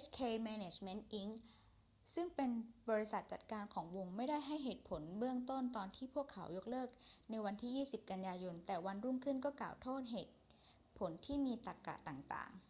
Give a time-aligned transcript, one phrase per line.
[0.00, 1.36] hk management inc
[2.14, 2.50] ซึ่งเป็น
[2.90, 6.88] บริษัทจัดการของวงไม่ได้ให้เหตุผลเบื้องต้นตอนที่พวกเขายกเลิก
[7.30, 10.32] ในวันที่ 20 กันยายน แต่วันรุ่งขึ้นก็กล่าวโทษเหตุ
[10.98, 12.60] ผลที่มีตรรกะต่าง ๆ